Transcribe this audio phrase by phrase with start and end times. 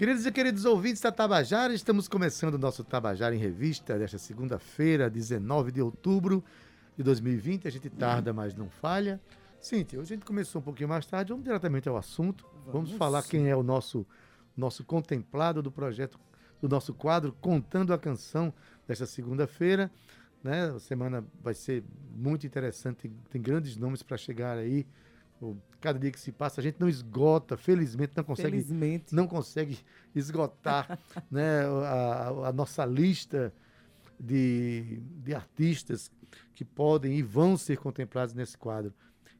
[0.00, 5.10] Queridos e queridos ouvintes da Tabajara, estamos começando o nosso Tabajara em Revista desta segunda-feira,
[5.10, 6.42] 19 de outubro
[6.96, 7.68] de 2020.
[7.68, 9.20] A gente tarda, mas não falha.
[9.60, 12.46] Cíntia, hoje a gente começou um pouquinho mais tarde, vamos diretamente ao assunto.
[12.64, 14.06] Vamos, vamos falar quem é o nosso,
[14.56, 16.18] nosso contemplado do projeto,
[16.62, 18.54] do nosso quadro Contando a Canção
[18.88, 19.90] desta segunda-feira.
[20.42, 20.70] Né?
[20.74, 21.84] A semana vai ser
[22.16, 24.86] muito interessante, tem, tem grandes nomes para chegar aí.
[25.80, 29.14] Cada dia que se passa, a gente não esgota, felizmente não consegue, felizmente.
[29.14, 29.78] Não consegue
[30.14, 30.98] esgotar
[31.30, 33.52] né, a, a, nossa lista
[34.18, 36.10] de, de artistas
[36.54, 38.92] que podem e vão ser contemplados nesse quadro.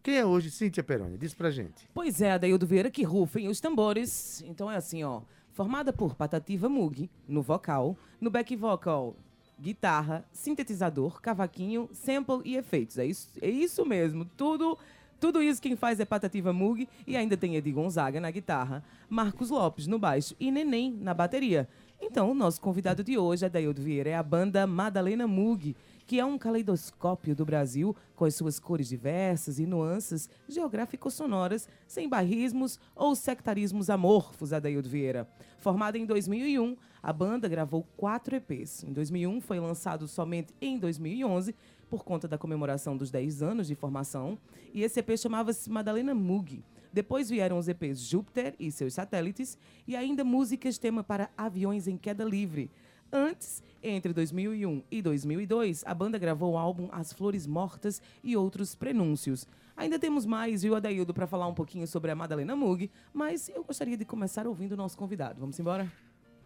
[0.03, 1.19] Quem é hoje Cíntia Peroni?
[1.19, 1.87] Diz pra gente.
[1.93, 4.43] Pois é, Adaildo Vieira, que rufem os tambores.
[4.47, 5.21] Então é assim, ó.
[5.53, 9.15] Formada por Patativa Mug, no vocal, no back vocal,
[9.61, 12.97] guitarra, sintetizador, cavaquinho, sample e efeitos.
[12.97, 14.79] É isso, é isso mesmo, tudo
[15.20, 19.50] tudo isso quem faz é Patativa Mug e ainda tem Edi Gonzaga na guitarra, Marcos
[19.50, 21.69] Lopes no baixo e Neném na bateria.
[22.00, 26.25] Então, o nosso convidado de hoje, Adaildo Vieira, é a banda Madalena Mug, que é
[26.25, 33.14] um caleidoscópio do Brasil, com as suas cores diversas e nuances geográfico-sonoras, sem barrismos ou
[33.14, 35.28] sectarismos amorfos, Adaildo Vieira.
[35.58, 38.84] Formada em 2001, a banda gravou quatro EPs.
[38.84, 41.55] Em 2001 foi lançado somente em 2011
[41.91, 44.38] por conta da comemoração dos 10 anos de formação,
[44.72, 46.64] e esse EP chamava-se Madalena Mug.
[46.92, 51.96] Depois vieram os EPs Júpiter e seus satélites, e ainda músicas tema para aviões em
[51.96, 52.70] queda livre.
[53.12, 58.77] Antes, entre 2001 e 2002, a banda gravou o álbum As Flores Mortas e outros
[58.77, 59.48] prenúncios.
[59.77, 63.64] Ainda temos mais, viu, Adaildo, para falar um pouquinho sobre a Madalena Mug, mas eu
[63.64, 65.41] gostaria de começar ouvindo o nosso convidado.
[65.41, 65.91] Vamos embora?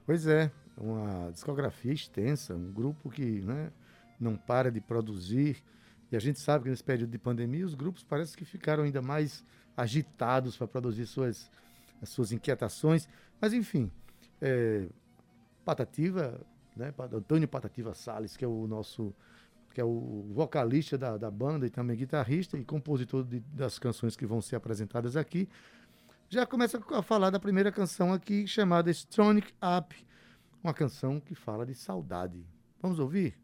[0.06, 3.70] Pois é, uma discografia extensa, um grupo que, né,
[4.18, 5.62] não para de produzir.
[6.10, 9.02] E a gente sabe que nesse período de pandemia os grupos parece que ficaram ainda
[9.02, 9.44] mais
[9.76, 11.50] agitados para produzir suas,
[12.00, 13.08] as suas inquietações.
[13.40, 13.90] Mas enfim,
[14.40, 14.89] é,
[15.64, 16.40] Patativa,
[16.77, 19.14] né, Antônio Patativa Sales, que é o nosso
[19.72, 24.14] que é o vocalista da, da banda e também guitarrista e compositor de, das canções
[24.14, 25.48] que vão ser apresentadas aqui,
[26.28, 30.06] já começa a falar da primeira canção aqui chamada Stronic Up,
[30.62, 32.46] uma canção que fala de saudade.
[32.80, 33.36] Vamos ouvir?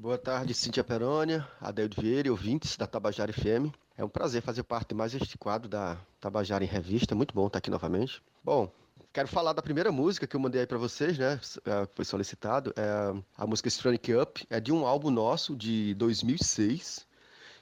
[0.00, 3.68] Boa tarde, Cíntia Perônia, Adelio Vieira e ouvintes da Tabajara FM.
[3.98, 7.14] É um prazer fazer parte de mais este quadro da Tabajara em Revista.
[7.14, 8.22] Muito bom estar aqui novamente.
[8.42, 8.72] Bom,
[9.12, 11.38] quero falar da primeira música que eu mandei aí para vocês, né?
[11.66, 12.72] É, foi solicitado.
[12.76, 14.46] É a música Stronic Up.
[14.48, 17.06] É de um álbum nosso de 2006.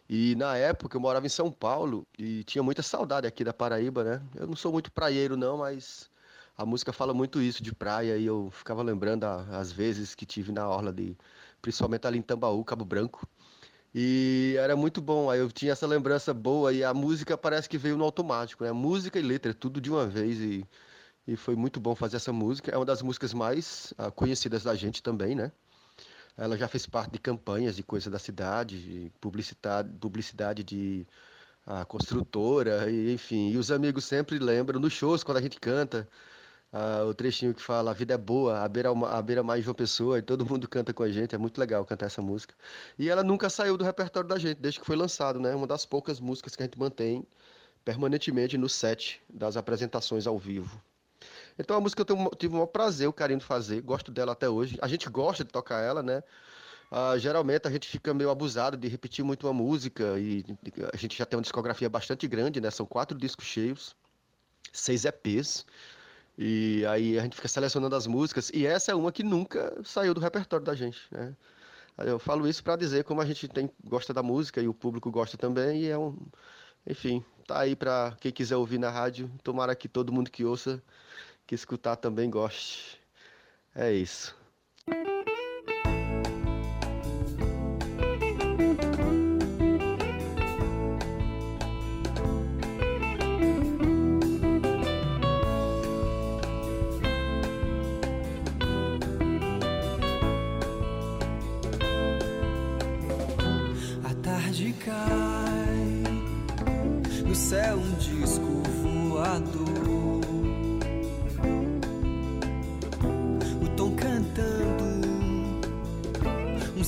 [0.08, 4.04] E na época eu morava em São Paulo e tinha muita saudade aqui da Paraíba,
[4.04, 4.22] né?
[4.36, 6.08] Eu não sou muito praieiro, não, mas
[6.56, 10.52] a música fala muito isso de praia e eu ficava lembrando as vezes que tive
[10.52, 11.16] na orla de
[11.60, 13.26] principalmente ali em Tambaú, Cabo Branco.
[13.94, 17.78] E era muito bom, aí eu tinha essa lembrança boa e a música parece que
[17.78, 18.72] veio no automático, né?
[18.72, 20.66] Música e letra, tudo de uma vez e,
[21.26, 22.70] e foi muito bom fazer essa música.
[22.70, 25.50] É uma das músicas mais uh, conhecidas da gente também, né?
[26.36, 31.06] Ela já fez parte de campanhas de coisa da cidade, de publicidade, publicidade de
[31.66, 33.50] uh, construtora, e, enfim.
[33.50, 36.08] E os amigos sempre lembram nos shows quando a gente canta.
[36.72, 39.68] Ah, o trechinho que fala a vida é boa, a beira, a beira mais de
[39.68, 42.54] uma pessoa, e todo mundo canta com a gente, é muito legal cantar essa música.
[42.98, 45.54] E ela nunca saiu do repertório da gente, desde que foi lançado, né?
[45.54, 47.26] Uma das poucas músicas que a gente mantém
[47.84, 50.80] permanentemente no set das apresentações ao vivo.
[51.58, 54.32] Então a música eu tenho, tive o maior prazer, o carinho de fazer, gosto dela
[54.32, 54.78] até hoje.
[54.82, 56.22] A gente gosta de tocar ela, né?
[56.90, 60.44] Uh, geralmente a gente fica meio abusado de repetir muito uma música e
[60.92, 62.70] a gente já tem uma discografia bastante grande, né?
[62.70, 63.96] São quatro discos cheios,
[64.72, 65.66] seis EPs.
[66.38, 70.14] E aí a gente fica selecionando as músicas, e essa é uma que nunca saiu
[70.14, 71.34] do repertório da gente, né?
[71.98, 75.10] Eu falo isso para dizer como a gente tem, gosta da música e o público
[75.10, 76.16] gosta também, e é um.
[76.86, 79.28] Enfim, tá aí para quem quiser ouvir na rádio.
[79.42, 80.80] Tomara que todo mundo que ouça,
[81.44, 83.00] que escutar também goste.
[83.74, 84.37] É isso.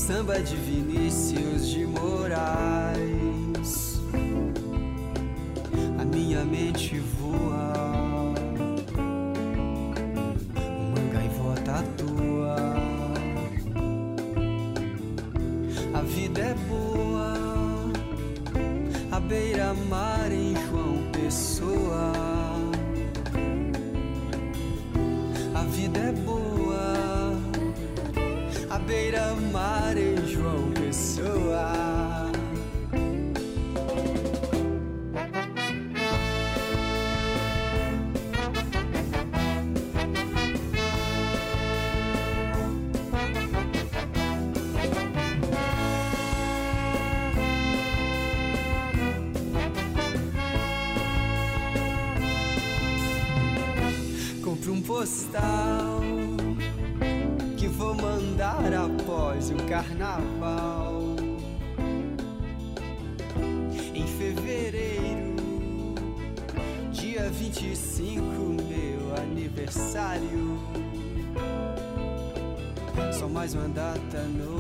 [0.00, 3.00] Samba de Vinícius de Moraes.
[5.98, 7.69] A minha mente voa,
[73.50, 74.59] mais uma data no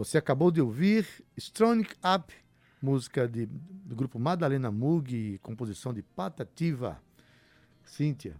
[0.00, 1.06] Você acabou de ouvir
[1.36, 1.86] Strong
[2.16, 2.34] Up,
[2.80, 6.98] música de- do grupo Madalena Mug, composição de Patativa.
[7.84, 8.34] Cíntia,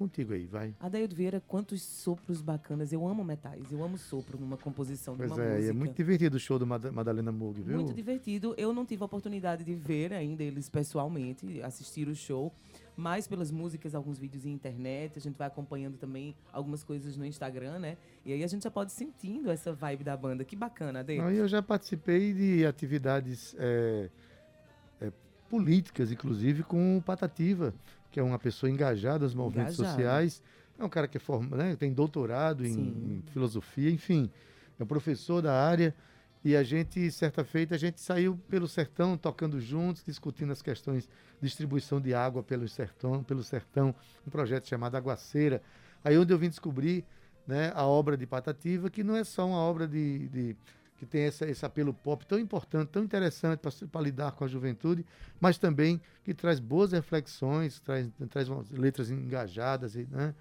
[0.00, 0.74] contigo aí, vai.
[0.80, 2.90] Adaildo Vieira, quantos sopros bacanas.
[2.90, 5.70] Eu amo metais, eu amo sopro numa composição Pois de uma é, e música.
[5.70, 7.76] é muito divertido o show do Mada- Madalena Mug, viu?
[7.76, 8.54] Muito divertido.
[8.56, 12.50] Eu não tive a oportunidade de ver ainda eles pessoalmente, assistir o show,
[12.96, 17.26] mas pelas músicas, alguns vídeos em internet, a gente vai acompanhando também algumas coisas no
[17.26, 17.98] Instagram, né?
[18.24, 20.44] E aí a gente já pode sentindo essa vibe da banda.
[20.44, 21.04] Que bacana.
[21.04, 24.08] Não, e eu já participei de atividades é,
[25.00, 25.12] é,
[25.50, 27.74] políticas, inclusive com o Patativa,
[28.10, 29.96] que é uma pessoa engajada nos movimentos Engajado.
[29.96, 30.42] sociais.
[30.78, 34.30] É um cara que é forma, né, tem doutorado em, em filosofia, enfim,
[34.78, 35.94] é um professor da área.
[36.42, 41.04] E a gente, certa feita, a gente saiu pelo sertão, tocando juntos, discutindo as questões
[41.38, 43.94] de distribuição de água pelo sertão, pelo sertão,
[44.26, 45.60] um projeto chamado Aguaceira.
[46.02, 47.04] Aí onde eu vim descobrir
[47.46, 50.56] né, a obra de Patativa, que não é só uma obra de, de-
[51.00, 53.58] que tem essa- esse apelo pop tão importante, tão interessante
[53.90, 55.02] para lidar com a juventude,
[55.40, 60.34] mas também que traz boas reflexões, traz, traz letras engajadas né,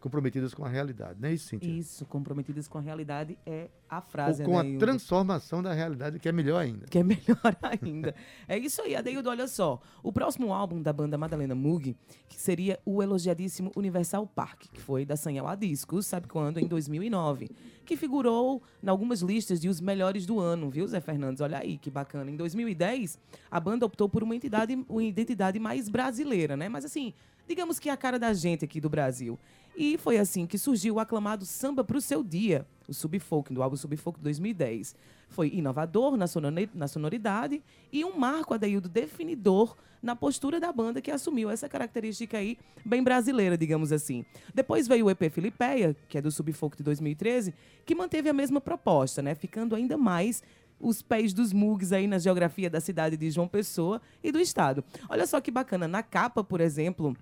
[0.00, 1.20] comprometidas com a realidade.
[1.20, 1.68] Não é isso, Cíntia?
[1.70, 4.78] Isso, comprometidas com a realidade é a Ou frase, com a Adaildo.
[4.78, 6.86] transformação da realidade, que é melhor ainda.
[6.86, 8.14] Que é melhor ainda.
[8.48, 9.80] É isso aí, Adeildo, olha só.
[10.02, 11.96] O próximo álbum da banda Madalena Mug,
[12.28, 16.58] que seria o elogiadíssimo Universal Park, que foi da Sanhela Discos, sabe quando?
[16.58, 17.50] Em 2009.
[17.84, 21.40] Que figurou em algumas listas de os melhores do ano, viu, Zé Fernandes?
[21.40, 22.30] Olha aí, que bacana.
[22.30, 23.18] Em 2010,
[23.50, 26.68] a banda optou por uma, entidade, uma identidade mais brasileira, né?
[26.68, 27.14] Mas assim,
[27.46, 29.38] digamos que é a cara da gente aqui do Brasil.
[29.76, 33.76] E foi assim que surgiu o aclamado Samba pro Seu Dia, o Subfolk, do álbum
[33.76, 34.96] Subfolk 2010.
[35.28, 41.50] Foi inovador na sonoridade e um marco, Adeildo, definidor na postura da banda que assumiu
[41.50, 44.24] essa característica aí bem brasileira, digamos assim.
[44.54, 47.52] Depois veio o EP Filipeia, que é do Subfolk de 2013,
[47.84, 49.34] que manteve a mesma proposta, né?
[49.34, 50.42] Ficando ainda mais
[50.80, 54.82] os pés dos mugs aí na geografia da cidade de João Pessoa e do estado.
[55.08, 57.16] Olha só que bacana, na capa, por exemplo,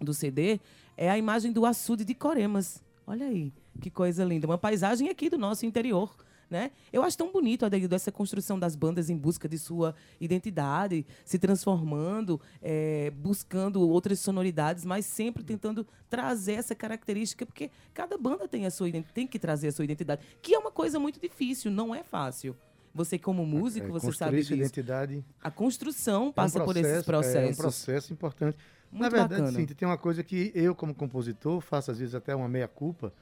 [0.00, 0.60] do CD
[1.02, 2.80] é a imagem do açude de Coremas.
[3.04, 4.46] Olha aí, que coisa linda.
[4.46, 6.14] Uma paisagem aqui do nosso interior.
[6.48, 6.70] Né?
[6.92, 11.40] Eu acho tão bonito, Adeildo, essa construção das bandas em busca de sua identidade, se
[11.40, 18.64] transformando, eh, buscando outras sonoridades, mas sempre tentando trazer essa característica, porque cada banda tem,
[18.64, 21.92] a sua, tem que trazer a sua identidade, que é uma coisa muito difícil, não
[21.92, 22.54] é fácil.
[22.94, 24.54] Você, como músico, É, você construir sabe disso.
[24.54, 27.56] identidade A construção é um passa por esses processo, É um processos.
[27.56, 28.58] processo importante.
[28.92, 29.58] Na Muito verdade, bacana.
[29.58, 33.12] Cíntia, tem uma coisa que eu, como compositor, faço às vezes até uma meia-culpa.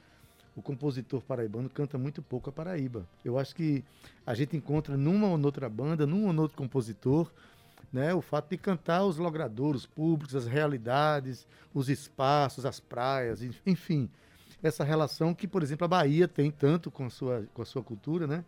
[0.53, 3.07] O compositor paraibano canta muito pouco a Paraíba.
[3.23, 3.81] Eu acho que
[4.25, 7.31] a gente encontra numa ou noutra banda, num ou noutro compositor,
[7.93, 13.53] né, o fato de cantar os logradouros públicos, as realidades, os espaços, as praias, en-
[13.65, 14.09] enfim.
[14.61, 17.81] Essa relação que, por exemplo, a Bahia tem tanto com a sua, com a sua
[17.81, 18.43] cultura, né?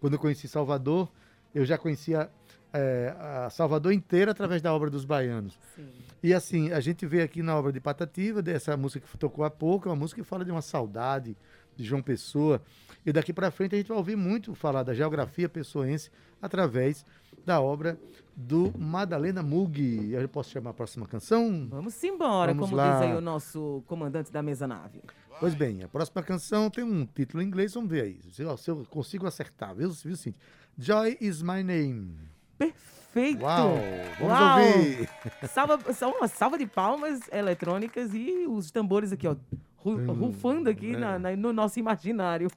[0.00, 1.10] Quando eu conheci Salvador,
[1.54, 2.30] eu já conhecia
[2.72, 5.58] eh, a Salvador inteira através da obra dos baianos.
[5.74, 5.88] Sim.
[6.22, 9.50] E assim, a gente vê aqui na obra de Patativa, dessa música que tocou há
[9.50, 11.36] pouco, é uma música que fala de uma saudade,
[11.76, 12.62] de João Pessoa.
[13.04, 17.04] E daqui para frente a gente vai ouvir muito falar da geografia pessoense através
[17.44, 17.98] da obra
[18.40, 20.10] do Madalena Mug.
[20.12, 21.66] Eu posso chamar a próxima canção?
[21.70, 22.92] Vamos embora, Vamos como lá.
[22.94, 25.02] diz aí o nosso comandante da mesa nave.
[25.38, 28.20] Pois bem, a próxima canção tem um título em inglês, vamos ver aí.
[28.32, 30.40] Se eu, se eu consigo acertar, viu, viu Cintia?
[30.78, 32.14] Joy is my name.
[32.58, 33.42] Perfeito!
[33.42, 33.74] Uau!
[34.18, 34.58] Vamos Uau!
[34.60, 35.08] ouvir!
[35.48, 35.78] Salva,
[36.18, 39.36] uma salva de palmas eletrônicas e os tambores aqui, ó,
[39.82, 40.98] Hum, rufando aqui é.
[40.98, 42.50] na- na- no nosso imaginário.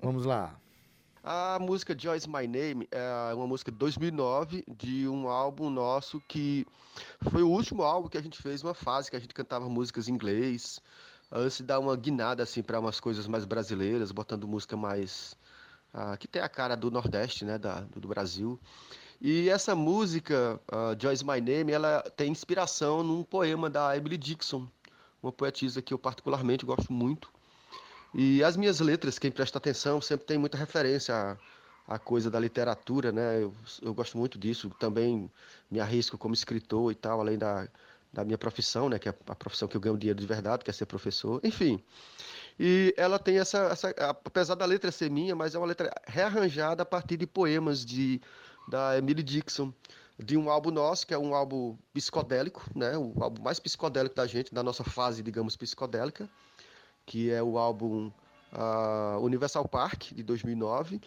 [0.00, 0.56] Vamos lá.
[1.26, 6.66] A música Joyce My Name é uma música de 2009 de um álbum nosso que
[7.30, 10.06] foi o último álbum que a gente fez uma fase que a gente cantava músicas
[10.06, 10.78] em inglês,
[11.32, 15.34] antes de dar uma guinada assim para umas coisas mais brasileiras, botando música mais
[15.94, 18.60] ah, que tem a cara do Nordeste, né, da, do, Brasil.
[19.18, 24.68] E essa música ah, Joyce My Name, ela tem inspiração num poema da Emily Dixon,
[25.22, 27.33] uma poetisa que eu particularmente gosto muito.
[28.14, 31.36] E as minhas letras, quem presta atenção, sempre tem muita referência
[31.88, 33.42] à, à coisa da literatura, né?
[33.42, 33.52] Eu,
[33.82, 34.70] eu gosto muito disso.
[34.78, 35.28] Também
[35.68, 37.66] me arrisco como escritor e tal, além da,
[38.12, 39.00] da minha profissão, né?
[39.00, 41.40] Que é a profissão que eu ganho dinheiro de verdade, que é ser professor.
[41.42, 41.82] Enfim.
[42.58, 43.90] E ela tem essa, essa.
[43.98, 48.20] Apesar da letra ser minha, mas é uma letra rearranjada a partir de poemas de,
[48.68, 49.72] da Emily Dixon.
[50.16, 52.96] De um álbum nosso, que é um álbum psicodélico, né?
[52.96, 56.30] O álbum mais psicodélico da gente, da nossa fase, digamos, psicodélica
[57.06, 58.10] que é o álbum
[58.52, 61.00] ah, Universal Park de 2009.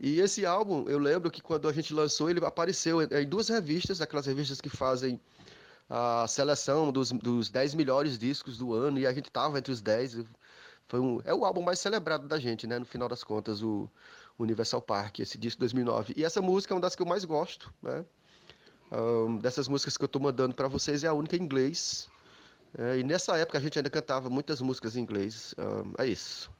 [0.00, 4.00] E esse álbum, eu lembro que quando a gente lançou, ele apareceu em, duas revistas,
[4.00, 5.20] aquelas revistas que fazem
[5.88, 9.80] a seleção dos, dos 10 melhores discos do ano, e a gente estava entre os
[9.80, 10.24] 10.
[10.88, 12.78] Foi um, é o álbum mais celebrado da gente, né?
[12.78, 13.88] No final das contas, o
[14.38, 16.14] Universal Park, esse disco de 2009.
[16.16, 18.04] E essa música é uma das que eu mais gosto, né?
[18.90, 22.08] Ahn, dessas músicas que eu estou mandando para vocês, é a única em inglês.
[22.78, 25.54] É, e nessa época a gente ainda cantava muitas músicas em inglês.
[25.58, 26.50] Ahn, é isso.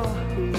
[0.00, 0.57] Oh.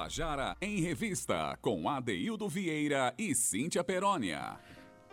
[0.00, 4.58] Tabajara em Revista, com Adeildo Vieira e Cíntia Perónia.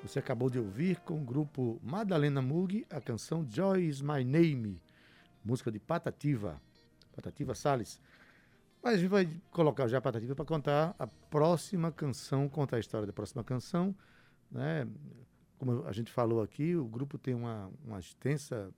[0.02, 4.82] Você acabou de ouvir com o grupo Madalena Mug a canção Joy is My Name,
[5.44, 6.62] música de Patativa,
[7.14, 8.00] Patativa Salles.
[8.82, 12.80] Mas a gente vai colocar já a Patativa para contar a próxima canção, contar a
[12.80, 13.94] história da próxima canção.
[14.50, 14.88] Né?
[15.58, 18.72] Como a gente falou aqui, o grupo tem uma, uma extensa,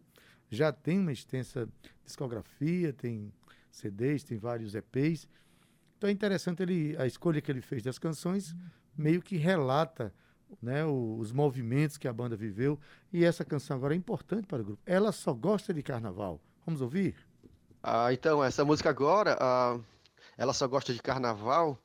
[0.50, 1.70] já tem uma extensa
[2.04, 3.32] discografia, tem
[3.70, 5.28] CDs, tem vários EPs.
[6.00, 8.56] Então é interessante ele, a escolha que ele fez das canções,
[8.98, 10.14] meio que relata
[10.62, 12.80] né, os movimentos que a banda viveu.
[13.12, 14.82] E essa canção agora é importante para o grupo.
[14.86, 16.40] Ela só gosta de carnaval.
[16.66, 17.16] Vamos ouvir?
[17.84, 19.78] Ah, então, essa música agora, ah,
[20.38, 21.78] ela só gosta de carnaval,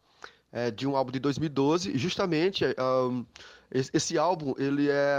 [0.53, 3.25] é de um álbum de 2012, justamente ah,
[3.69, 5.17] esse, esse álbum, ele é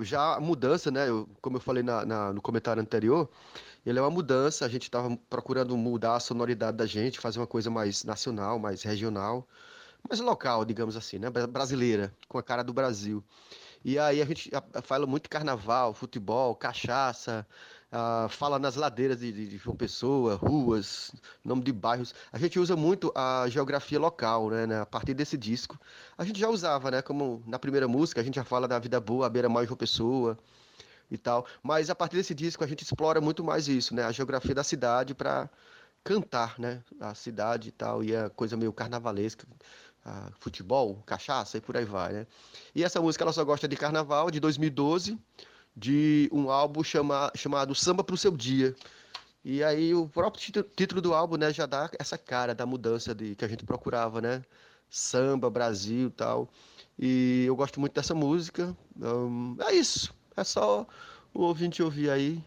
[0.00, 1.06] já a mudança, né?
[1.06, 3.28] Eu, como eu falei na, na- no comentário anterior,
[3.84, 4.64] ele é uma mudança.
[4.64, 8.82] A gente estava procurando mudar a sonoridade da gente, fazer uma coisa mais nacional, mais
[8.82, 9.46] regional,
[10.08, 11.30] mais local, digamos assim, né?
[11.30, 13.24] Bra- Brasileira, com a cara do Brasil.
[13.84, 14.50] E aí a gente
[14.82, 17.46] fala muito de carnaval, futebol, cachaça,
[17.90, 21.12] ah, fala nas ladeiras de, de- João Pessoa, ruas,
[21.44, 22.14] nome de bairros.
[22.32, 24.66] A gente usa muito a geografia local, né?
[24.66, 24.80] né?
[24.80, 25.78] A partir desse disco.
[26.16, 27.02] A gente já usava, né?
[27.02, 30.38] Como na primeira música, a gente já fala da vida boa, a beira-mar João Pessoa
[31.10, 31.46] e tal.
[31.62, 34.04] Mas a partir desse disco a gente explora muito mais isso, né?
[34.04, 35.48] A geografia da cidade para
[36.04, 36.82] cantar, né?
[37.00, 39.46] A cidade e tal, e a coisa meio carnavalesca.
[40.04, 42.26] ah, futebol, cachaça e por aí vai, né?
[42.74, 45.18] E essa música ela só gosta de carnaval, de 2012,
[45.76, 48.74] de um álbum chama, chamado Samba pro Seu Dia.
[49.44, 53.34] E aí o próprio título, do álbum, né, já dá essa cara da mudança de
[53.36, 54.42] que a gente procurava, né?
[54.90, 56.48] Samba, Brasil, tal.
[56.98, 58.76] E eu gosto muito dessa música.
[59.00, 60.14] Hum, é isso.
[60.38, 60.86] É só
[61.34, 62.40] o ouvinte ouvir aí,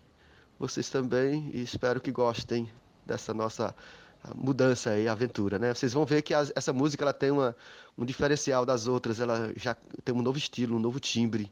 [0.58, 2.70] vocês também, e espero que gostem
[3.06, 3.76] dessa nossa
[4.24, 5.74] ah, mudança aí, aventura, né?
[5.74, 7.54] Vocês vão ver que as- essa música ela tem uma,
[7.98, 9.76] um diferencial das outras, ela já
[10.06, 11.52] tem um novo estilo, um novo timbre.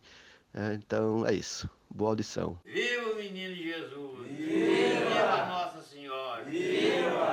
[0.53, 0.79] né?
[0.81, 1.69] então é isso.
[1.89, 2.57] Boa audição.
[2.65, 4.27] Viva o menino Jesus!
[4.29, 6.43] Viva, Nossa Senhora!
[6.45, 7.28] Viva!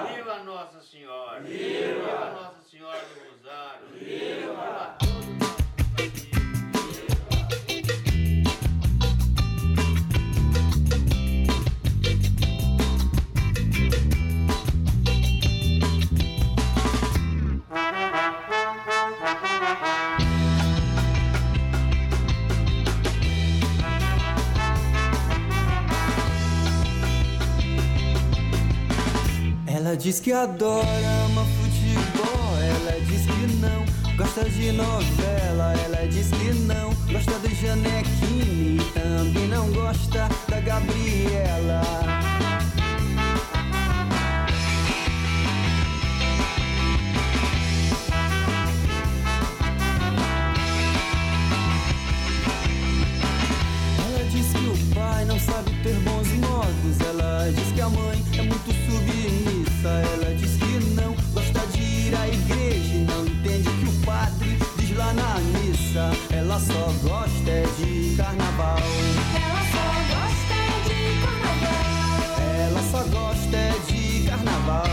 [30.06, 30.86] Diz que adora,
[31.24, 32.56] ama futebol.
[32.60, 35.74] Ela diz que não gosta de novela.
[35.84, 38.78] Ela diz que não gosta do Janequine.
[38.94, 41.82] Também não gosta da Gabriela.
[68.16, 68.78] Carnaval.
[69.34, 72.40] Ela só gosta de carnaval.
[72.40, 74.86] Ela só gosta de carnaval.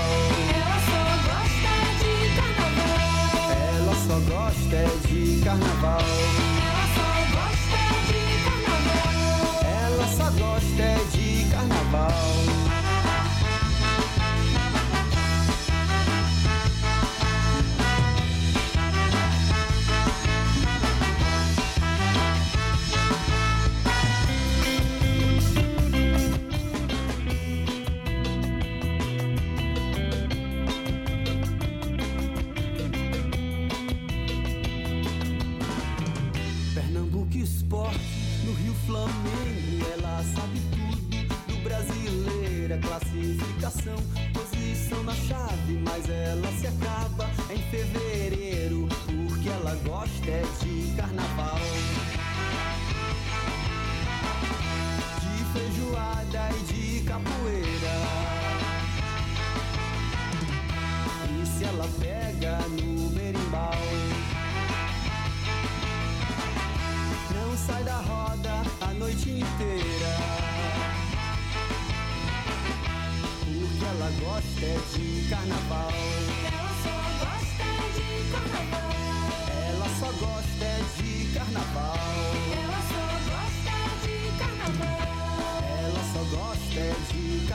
[0.53, 3.51] Ela só gosta de carnaval.
[3.77, 6.42] Ela só gosta de carnaval.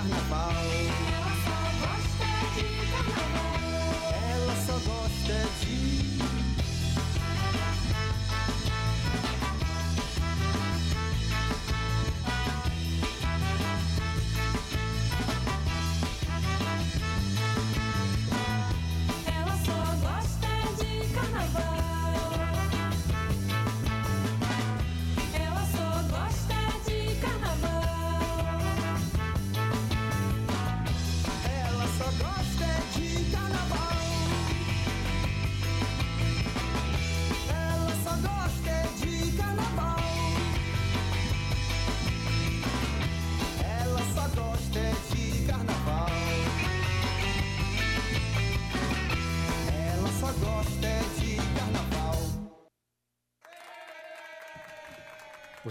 [0.09, 0.78] Carnaval.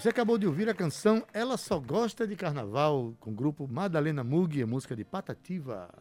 [0.07, 4.23] Você acabou de ouvir a canção Ela Só Gosta de Carnaval, com o grupo Madalena
[4.23, 5.93] Mug, a música de Patativa.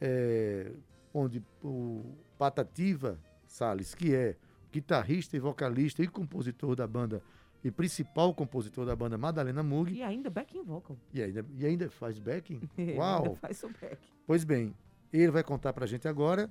[0.00, 0.70] É,
[1.12, 4.36] onde o Patativa Salles, que é
[4.72, 7.20] guitarrista e vocalista e compositor da banda,
[7.64, 10.96] e principal compositor da banda Madalena Mug, E ainda backing vocal.
[11.12, 12.60] e ainda, e ainda faz backing.
[12.78, 13.34] Ainda Uau!
[13.34, 13.98] faz o back.
[14.24, 14.72] Pois bem,
[15.12, 16.48] ele vai contar pra gente agora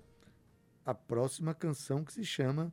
[0.86, 2.70] a próxima canção que se chama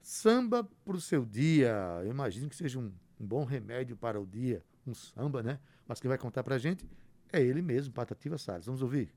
[0.00, 2.00] Samba pro Seu Dia.
[2.02, 5.60] Eu imagino que seja um, um bom remédio para o dia, um samba, né?
[5.86, 6.84] Mas quem vai contar pra gente
[7.32, 8.66] é ele mesmo, Patativa Salles.
[8.66, 9.12] Vamos ouvir?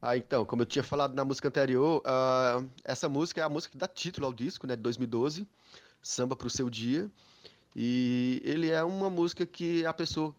[0.00, 3.72] Ah, então, como eu tinha falado na música anterior, ah, essa música é a música
[3.72, 5.48] que dá título ao disco, né, de 2012,
[6.02, 7.10] Samba pro Seu Dia.
[7.74, 10.34] E ele é uma música que a pessoa.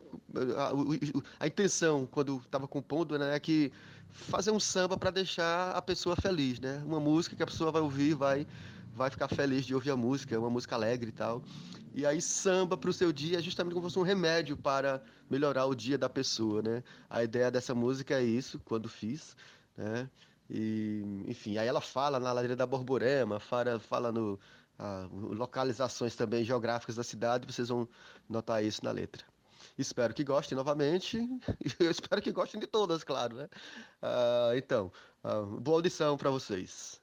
[0.57, 0.93] A, o-
[1.39, 3.71] a intenção, quando estava compondo, né, é que
[4.11, 6.81] fazer um samba para deixar a pessoa feliz, né?
[6.85, 8.45] Uma música que a pessoa vai ouvir, vai,
[8.99, 11.41] vai ficar feliz de ouvir a música, é uma música alegre e tal.
[11.95, 15.01] E aí, samba para o seu dia é justamente como se fosse um remédio para
[15.29, 16.83] melhorar o dia da pessoa, né?
[17.09, 19.38] A ideia dessa música é isso, quando fiz,
[19.77, 20.09] né?
[20.49, 24.38] E, enfim, aí ela fala na ladeira da Borborema, fala, fala no
[24.77, 27.88] ah, localizações também geográficas da cidade, vocês vão
[28.27, 29.23] notar isso na letra.
[29.77, 31.17] Espero que gostem novamente,
[31.79, 33.47] eu espero que gostem de todas, claro, né?
[34.01, 34.91] Ah, então,
[35.23, 36.99] ah, boa audição para vocês.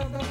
[0.00, 0.29] Da casa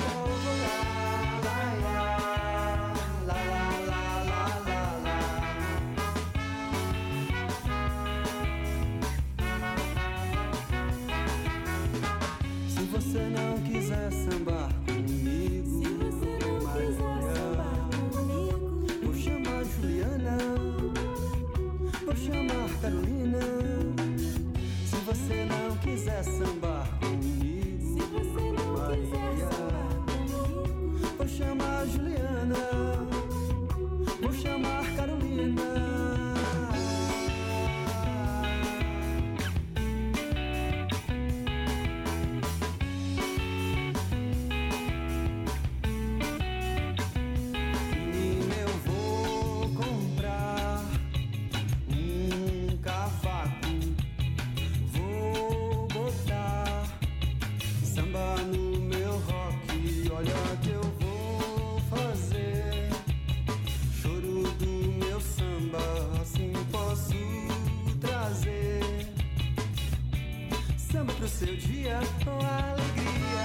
[71.69, 73.38] dia com alegria.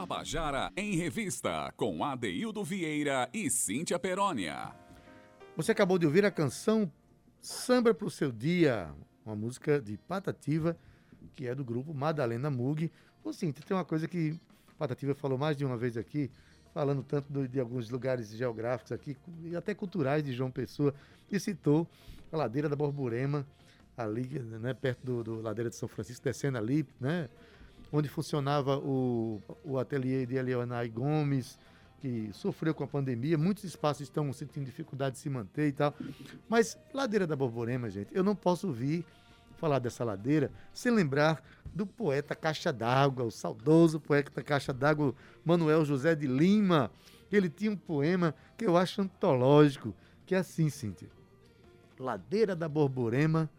[0.00, 4.74] Tabajara em Revista, com Adeildo Vieira e Cíntia Perónia.
[5.54, 6.90] Você acabou de ouvir a canção
[7.38, 8.94] Samba pro Seu Dia,
[9.26, 10.74] uma música de Patativa,
[11.34, 12.90] que é do grupo Madalena Mug.
[13.22, 14.40] Ô, Cíntia, tem uma coisa que
[14.78, 16.30] Patativa falou mais de uma vez aqui,
[16.72, 20.94] falando tanto de alguns lugares geográficos aqui, e até culturais de João Pessoa,
[21.30, 21.86] e citou
[22.32, 23.46] a ladeira da Borborema,
[23.98, 27.28] ali, né, perto do, do Ladeira de São Francisco, descendo ali, né,
[27.92, 31.58] onde funcionava o, o ateliê de Eleonai Gomes,
[32.00, 35.94] que sofreu com a pandemia, muitos espaços estão sentindo dificuldade de se manter e tal.
[36.48, 39.04] Mas Ladeira da Borborema, gente, eu não posso ouvir
[39.56, 41.42] falar dessa ladeira sem lembrar
[41.74, 46.90] do poeta Caixa d'Água, o saudoso poeta Caixa d'Água, Manuel José de Lima.
[47.30, 51.08] Ele tinha um poema que eu acho antológico, que é assim, Cíntia.
[51.98, 53.50] Ladeira da Borborema,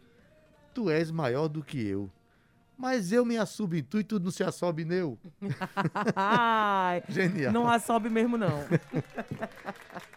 [0.74, 2.10] tu és maior do que eu.
[2.82, 3.36] Mas eu me
[3.88, 4.88] tu e tu não se assobe.
[6.16, 7.54] Ai, Genial.
[7.54, 8.66] não assobe mesmo, não.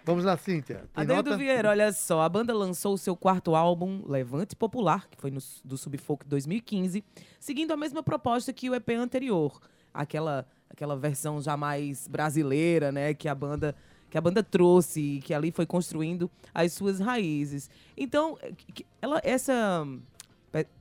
[0.03, 0.85] Vamos lá, Cíntia.
[0.95, 1.37] Tem Adeildo?
[1.37, 5.41] Vieira, olha só, a banda lançou o seu quarto álbum, Levante Popular, que foi no,
[5.63, 7.05] do Subfolk 2015,
[7.39, 9.61] seguindo a mesma proposta que o EP anterior,
[9.93, 13.77] aquela aquela versão já mais brasileira, né, que a banda
[14.09, 17.69] que a banda trouxe e que ali foi construindo as suas raízes.
[17.97, 18.39] Então,
[19.03, 19.87] ela essa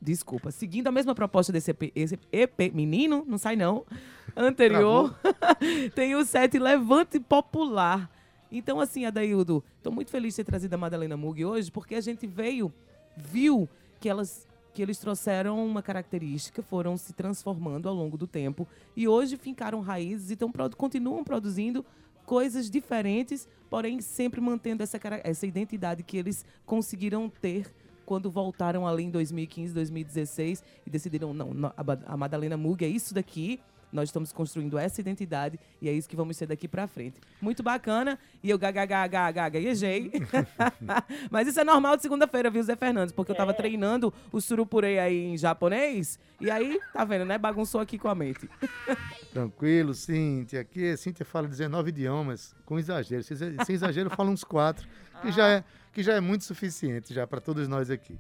[0.02, 1.92] Desculpa, seguindo a mesma proposta desse EP,
[2.32, 3.86] EP menino, não sai não,
[4.36, 5.18] anterior,
[5.96, 8.10] tem o set Levante Popular.
[8.52, 12.02] Então, assim, Adaildo, estou muito feliz de ter trazido a Madalena Mug hoje, porque a
[12.02, 12.72] gente veio,
[13.18, 13.68] viu
[14.00, 19.08] que elas que eles trouxeram uma característica, foram se transformando ao longo do tempo e
[19.08, 21.86] hoje fincaram raízes e tão, continuam produzindo
[22.26, 27.72] coisas diferentes, porém sempre mantendo essa, essa identidade que eles conseguiram ter
[28.06, 31.52] quando voltaram ali em 2015, 2016 e decidiram, não,
[32.06, 33.60] a Madalena Mug é isso daqui,
[33.92, 37.22] nós estamos construindo essa identidade e é isso que vamos ser daqui pra frente.
[37.40, 38.18] Muito bacana.
[38.42, 40.12] E eu gaguejei.
[41.30, 43.14] Mas isso é normal de segunda-feira, viu, Zé Fernandes?
[43.14, 46.18] Porque eu tava treinando o surupurei aí em japonês.
[46.42, 47.38] E aí, tá vendo, né?
[47.38, 48.50] Bagunçou aqui com a mente.
[49.32, 50.62] Tranquilo, Cíntia.
[50.62, 53.24] Aqui, Cíntia fala 19 idiomas, com exagero.
[53.24, 54.88] Sem exa- sem exagero, fala uns quatro,
[55.22, 55.64] que, já é,
[55.94, 58.20] que já é muito suficiente já para todos nós aqui.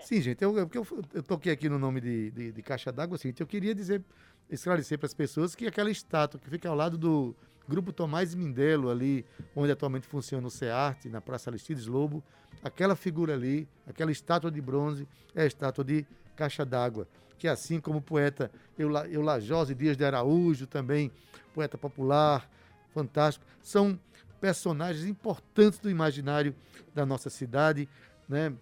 [0.00, 0.70] Sim, gente, eu, eu,
[1.12, 4.02] eu, toquei aqui no nome de, de, de Caixa d'Água, Cíntia, eu queria dizer,
[4.48, 7.34] esclarecer para as pessoas que aquela estátua que fica ao lado do
[7.68, 12.24] Grupo Tomás Mindelo, ali, onde atualmente funciona o SEARTE, na Praça Aristides Lobo,
[12.62, 17.80] aquela figura ali, aquela estátua de bronze, é a estátua de Caixa d'Água, que assim
[17.80, 21.10] como o poeta Eula- Eulajose Dias de Araújo, também
[21.52, 22.48] poeta popular,
[22.94, 23.98] fantástico, são
[24.40, 26.54] personagens importantes do imaginário
[26.94, 27.88] da nossa cidade,
[28.28, 28.52] né?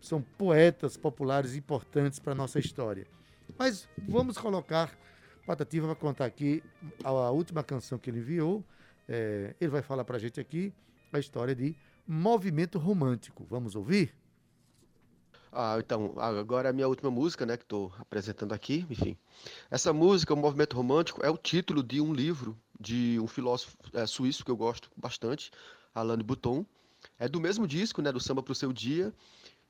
[0.00, 3.06] São poetas populares importantes para a nossa história.
[3.58, 4.96] Mas vamos colocar,
[5.46, 6.62] Patativa vai contar aqui
[7.04, 8.64] a, última canção que ele enviou.
[9.08, 10.72] É, ele vai falar para a gente aqui
[11.12, 13.44] a história de Movimento Romântico.
[13.48, 14.14] Vamos ouvir?
[15.52, 19.16] Ah, então, agora a minha última música, né, que estou apresentando aqui, enfim.
[19.70, 24.06] Essa música, o Movimento Romântico, é o título de um livro de um filósofo eh,
[24.06, 25.50] suíço que eu gosto bastante,
[25.94, 26.64] Alain de Botton.
[27.18, 29.12] É do mesmo disco, né, do Samba pro Seu Dia,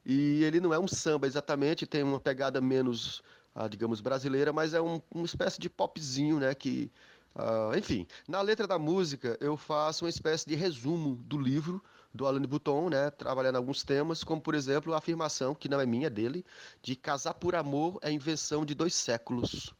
[0.04, 3.22] e ele não é um samba exatamente, tem uma pegada menos,
[3.54, 6.90] ah, digamos, brasileira, mas é um- uma espécie de popzinho, né, que,
[7.34, 8.06] ah, enfim.
[8.28, 12.46] Na letra da música, eu faço uma espécie de resumo do livro, do Alain de
[12.48, 16.10] Botton, né, trabalhando alguns temas, como por exemplo a afirmação, que não é minha, é
[16.10, 16.44] dele,
[16.82, 19.72] de casar por amor é invenção de dois séculos.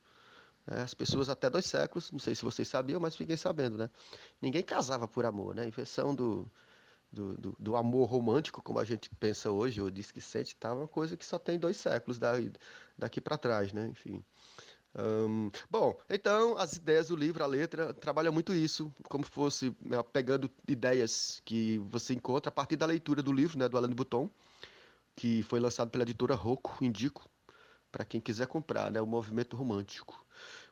[0.67, 3.91] É, as pessoas até dois séculos, não sei se vocês sabiam, mas fiquem sabendo, né?
[4.41, 5.67] Ninguém casava por amor, né?
[5.67, 6.49] Invenção do,
[7.13, 10.73] do, do, do amor romântico, como a gente pensa hoje, ou diz que sente, tá
[10.73, 12.53] uma coisa que só tem dois séculos daí,
[12.97, 13.89] daqui para trás, né?
[13.89, 14.25] Enfim.
[14.95, 20.03] Ahn, bom, então as ideias do livro, a letra, trabalha muito isso, como fosse né,
[20.03, 23.95] pegando ideias que você encontra a partir da leitura do livro, né, do Alain de
[23.95, 24.29] Botton,
[25.15, 27.29] que foi lançado pela editora Rocco, indico,
[27.93, 30.25] para quem quiser comprar, né, o Movimento Romântico.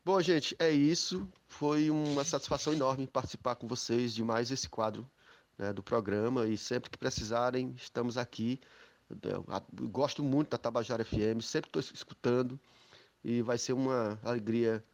[0.05, 1.29] Bom, gente, é isso.
[1.47, 5.09] Foi uma satisfação enorme participar com vocês de mais esse quadro
[5.57, 8.61] né, do programa e sempre que precisarem, estamos aqui.
[9.23, 9.45] Eu
[9.89, 12.59] gosto muito da Tabajara FM, sempre estou escutando
[13.25, 14.85] e vai ser uma alegria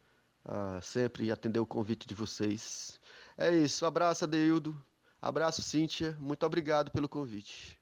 [0.45, 2.99] ah, sempre atender o convite de vocês.
[3.37, 4.75] É isso, abraço, Adeildo.
[5.21, 6.15] Abraço, Cíntia.
[6.19, 7.79] Muito obrigado pelo convite.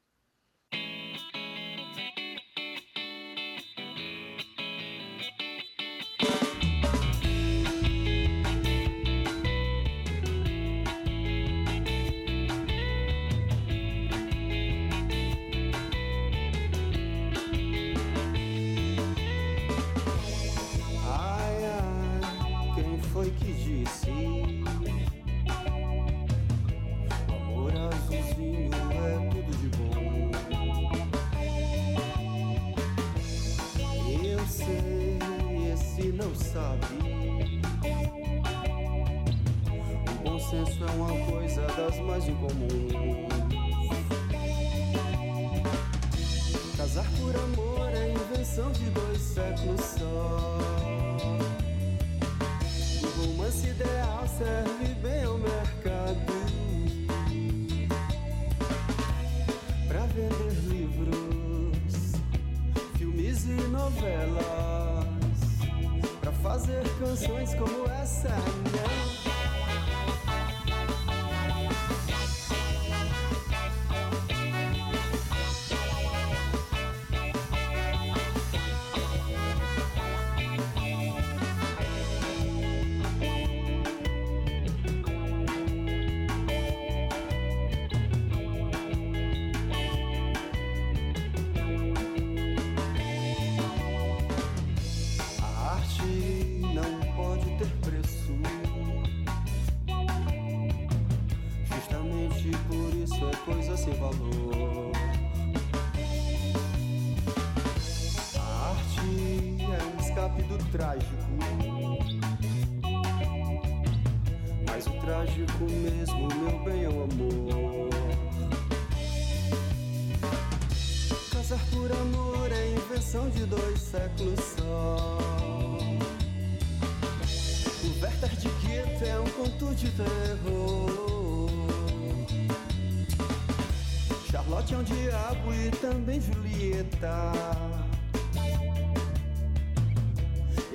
[68.03, 69.12] Essa, não.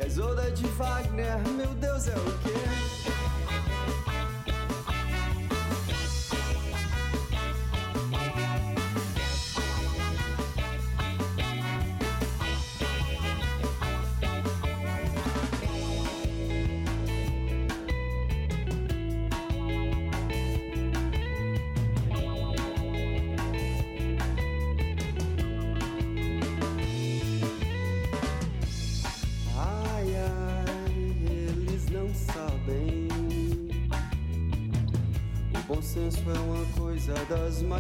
[0.08, 3.17] A Isolda de Wagner, meu Deus, é o quê?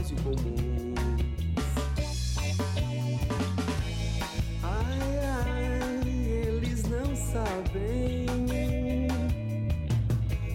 [0.08, 0.94] Mais incomuns.
[4.62, 8.26] Ai, ai, eles não sabem.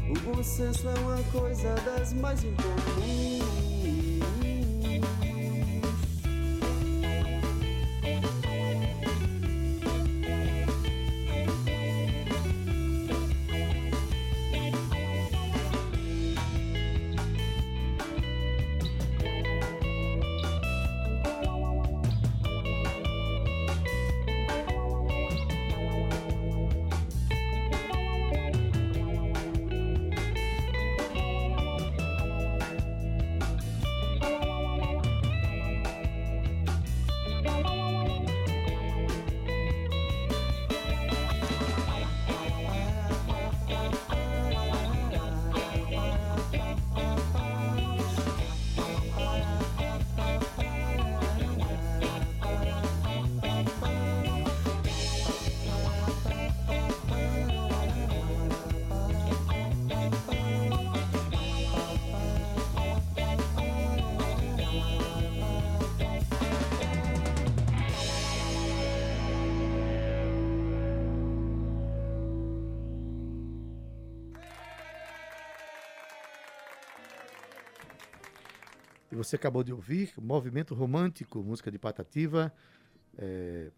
[0.10, 3.63] O bom senso é uma coisa das mais incomuns.
[79.14, 82.52] E você acabou de ouvir Movimento Romântico, música de Patativa,
[83.16, 83.70] é,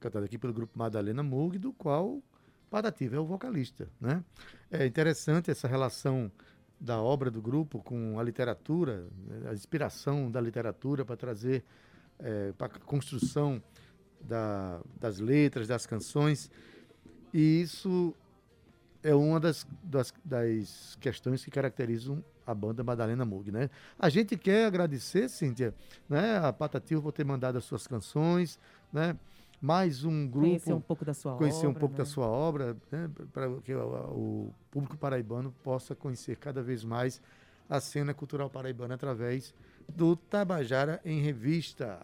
[0.00, 2.22] cantada aqui pelo grupo Madalena Mug, do qual
[2.70, 3.90] Patativa é o vocalista.
[4.00, 4.24] Né?
[4.70, 6.32] É interessante essa relação
[6.80, 9.06] da obra do grupo com a literatura,
[9.50, 11.62] a inspiração da literatura para trazer
[12.18, 13.62] é, para a construção
[14.18, 16.50] da- das letras, das canções.
[17.34, 18.14] E isso
[19.02, 23.70] é uma das, das, das questões que caracterizam a banda Madalena Mug, né?
[23.98, 25.74] A gente quer agradecer, Cíntia,
[26.08, 28.58] né, a Patativa por ter mandado as suas canções,
[28.92, 29.16] né?
[29.60, 31.98] Mais um grupo Conhecer um pouco da sua conhecer um obra, pouco né?
[31.98, 37.20] da sua obra, né, para que o, o público paraibano possa conhecer cada vez mais
[37.68, 39.54] a cena cultural paraibana através
[39.88, 42.00] do Tabajara em Revista.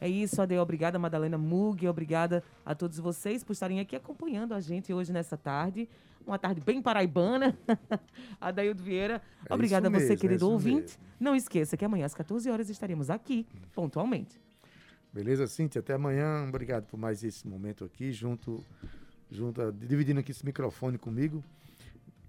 [0.00, 0.58] É isso, Ade.
[0.58, 1.86] Obrigada, Madalena Mug.
[1.86, 5.88] Obrigada a todos vocês por estarem aqui acompanhando a gente hoje nessa tarde.
[6.26, 7.56] Uma tarde bem paraibana.
[8.40, 9.20] Adaildo Vieira.
[9.48, 10.80] É Obrigada a você, mesmo, é querido isso ouvinte.
[10.82, 10.98] mesmo.
[11.20, 14.40] Não esqueça que amanhã às 14 horas estaremos aqui, pontualmente.
[15.12, 15.80] Beleza, Cíntia?
[15.80, 16.44] Até amanhã.
[16.48, 18.64] Obrigado por mais esse momento aqui, junto,
[19.30, 21.42] junto dividindo aqui esse microfone comigo.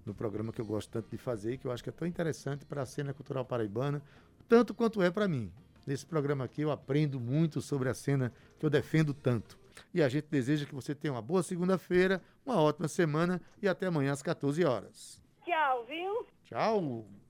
[0.04, 2.06] no programa que eu gosto tanto de fazer e que eu acho que é tão
[2.06, 4.02] interessante para a cena cultural paraibana,
[4.46, 5.50] tanto quanto é para mim.
[5.86, 9.58] Nesse programa aqui eu aprendo muito sobre a cena que eu defendo tanto.
[9.92, 13.86] E a gente deseja que você tenha uma boa segunda-feira, uma ótima semana e até
[13.86, 15.20] amanhã às 14 horas.
[15.44, 16.26] Tchau, viu?
[16.44, 17.04] Tchau!